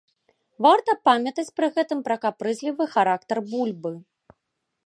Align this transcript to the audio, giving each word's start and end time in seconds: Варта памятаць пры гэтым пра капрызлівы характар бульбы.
Варта 0.65 0.95
памятаць 1.09 1.53
пры 1.59 1.69
гэтым 1.77 1.99
пра 2.09 2.15
капрызлівы 2.25 2.91
характар 2.97 3.37
бульбы. 3.53 3.93